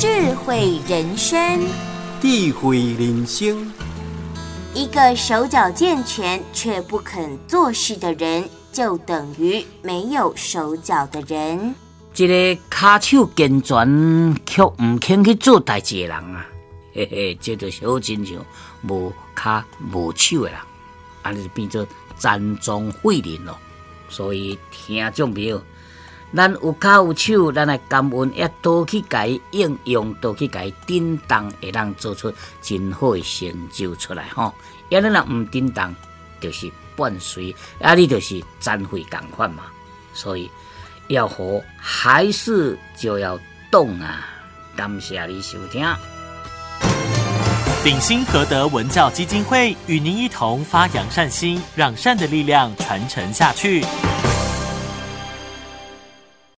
[0.00, 1.60] 智慧人生，
[2.20, 3.68] 智慧人生。
[4.72, 11.74] 一个手脚健全却不肯做事的人，就等于没有手脚的人。
[12.14, 12.34] 一个
[12.70, 16.46] 骹手健全却唔肯去做代志的人啊，
[16.94, 18.36] 嘿嘿，这就是好亲像
[18.88, 19.60] 无骹
[19.92, 20.60] 无手的人，
[21.22, 21.84] 安尼就变做
[22.16, 23.58] 残障废人咯。
[24.08, 25.60] 所以听众朋友，
[26.34, 32.32] 咱有骹有手，咱来感恩，也多去改应用，多去改叮当，会当做出
[32.62, 34.52] 真好的成就出来吼。
[34.88, 35.94] 要你若唔叮当，
[36.40, 39.64] 就是半随，啊，你就是残废共款嘛。
[40.12, 40.50] 所以。
[41.08, 44.28] 要活还是就要动啊！
[44.76, 45.82] 感谢你收听。
[47.82, 53.82] 鼎新和德文教基金会与您一同发扬善心，让善的力量传承下去。